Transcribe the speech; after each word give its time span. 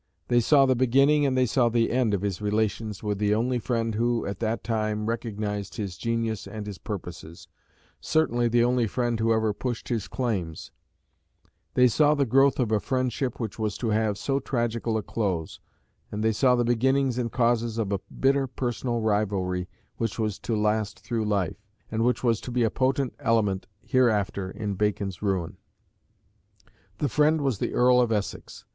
They 0.29 0.39
saw 0.39 0.65
the 0.65 0.73
beginning 0.75 1.27
and 1.27 1.37
they 1.37 1.45
saw 1.45 1.69
the 1.69 1.91
end 1.91 2.15
of 2.15 2.23
his 2.23 2.41
relations 2.41 3.03
with 3.03 3.19
the 3.19 3.35
only 3.35 3.59
friend 3.59 3.93
who, 3.93 4.25
at 4.25 4.39
that 4.39 4.63
time, 4.63 5.05
recognised 5.05 5.75
his 5.75 5.95
genius 5.95 6.47
and 6.47 6.65
his 6.65 6.79
purposes, 6.79 7.47
certainly 7.99 8.47
the 8.47 8.63
only 8.63 8.87
friend 8.87 9.19
who 9.19 9.31
ever 9.31 9.53
pushed 9.53 9.89
his 9.89 10.07
claims; 10.07 10.71
they 11.75 11.87
saw 11.87 12.15
the 12.15 12.25
growth 12.25 12.59
of 12.59 12.71
a 12.71 12.79
friendship 12.79 13.39
which 13.39 13.59
was 13.59 13.77
to 13.77 13.89
have 13.89 14.17
so 14.17 14.39
tragical 14.39 14.97
a 14.97 15.03
close, 15.03 15.59
and 16.11 16.23
they 16.23 16.33
saw 16.33 16.55
the 16.55 16.63
beginnings 16.65 17.19
and 17.19 17.31
causes 17.31 17.77
of 17.77 17.91
a 17.91 17.99
bitter 18.09 18.47
personal 18.47 19.01
rivalry 19.01 19.67
which 19.97 20.17
was 20.17 20.39
to 20.39 20.55
last 20.59 21.01
through 21.01 21.25
life, 21.25 21.61
and 21.91 22.03
which 22.03 22.23
was 22.23 22.41
to 22.41 22.49
be 22.49 22.63
a 22.63 22.71
potent 22.71 23.13
element 23.19 23.67
hereafter 23.83 24.49
in 24.49 24.73
Bacon's 24.73 25.21
ruin. 25.21 25.57
The 26.97 27.07
friend 27.07 27.41
was 27.41 27.59
the 27.59 27.75
Earl 27.75 28.01
of 28.01 28.11
Essex. 28.11 28.65